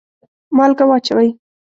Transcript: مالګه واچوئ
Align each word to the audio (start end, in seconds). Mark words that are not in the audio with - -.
مالګه 0.55 0.85
واچوئ 0.89 1.27